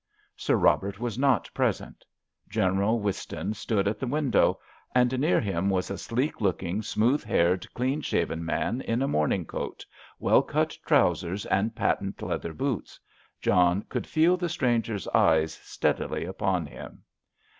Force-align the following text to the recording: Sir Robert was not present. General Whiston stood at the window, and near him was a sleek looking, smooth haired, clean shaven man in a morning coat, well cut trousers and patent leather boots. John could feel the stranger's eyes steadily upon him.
Sir 0.35 0.55
Robert 0.55 0.99
was 0.99 1.19
not 1.19 1.47
present. 1.53 2.03
General 2.49 2.99
Whiston 2.99 3.53
stood 3.53 3.87
at 3.87 3.99
the 3.99 4.07
window, 4.07 4.59
and 4.95 5.19
near 5.19 5.39
him 5.39 5.69
was 5.69 5.91
a 5.91 5.97
sleek 5.99 6.41
looking, 6.41 6.81
smooth 6.81 7.23
haired, 7.23 7.71
clean 7.75 8.01
shaven 8.01 8.43
man 8.43 8.81
in 8.81 9.03
a 9.03 9.07
morning 9.07 9.45
coat, 9.45 9.85
well 10.17 10.41
cut 10.41 10.75
trousers 10.87 11.45
and 11.45 11.75
patent 11.75 12.19
leather 12.19 12.51
boots. 12.55 12.99
John 13.43 13.83
could 13.89 14.07
feel 14.07 14.37
the 14.37 14.49
stranger's 14.49 15.07
eyes 15.09 15.53
steadily 15.61 16.25
upon 16.25 16.65
him. 16.65 17.03